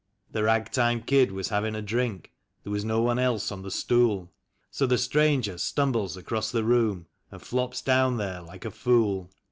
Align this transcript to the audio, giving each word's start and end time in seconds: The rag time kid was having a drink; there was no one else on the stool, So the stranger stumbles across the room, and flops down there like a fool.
The 0.31 0.41
rag 0.41 0.71
time 0.71 1.03
kid 1.03 1.31
was 1.31 1.49
having 1.49 1.75
a 1.75 1.81
drink; 1.83 2.31
there 2.63 2.71
was 2.71 2.83
no 2.83 3.01
one 3.03 3.19
else 3.19 3.51
on 3.51 3.61
the 3.61 3.69
stool, 3.69 4.31
So 4.71 4.87
the 4.87 4.97
stranger 4.97 5.59
stumbles 5.59 6.17
across 6.17 6.51
the 6.51 6.63
room, 6.63 7.05
and 7.29 7.39
flops 7.39 7.83
down 7.83 8.17
there 8.17 8.41
like 8.41 8.65
a 8.65 8.71
fool. 8.71 9.29